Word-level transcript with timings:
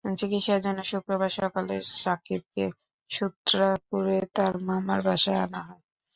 চিকিৎসার 0.15 0.59
জন্য 0.61 0.79
শুক্রবার 0.91 1.31
সকালে 1.37 1.73
সাকিবকে 1.95 2.65
সূত্রাপুরে 3.09 4.17
তার 4.35 4.53
মামার 4.67 4.99
বাসায় 5.07 5.41
আনা 5.45 5.61
হয়। 5.67 5.83